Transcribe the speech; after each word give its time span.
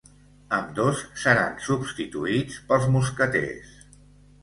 Ambdós 0.55 1.03
seran 1.25 1.53
substituïts 1.67 2.59
pels 2.73 2.91
mosqueters. 2.97 3.81